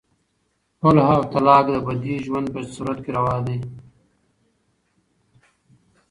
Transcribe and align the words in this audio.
خلع 0.79 1.05
او 1.15 1.21
طلاق 1.33 1.65
د 1.75 1.77
بدې 1.85 2.15
ژوند 2.25 2.47
په 2.53 2.59
صورت 2.75 2.97
کې 3.05 3.11
روا 3.17 3.35
دي. 3.45 3.57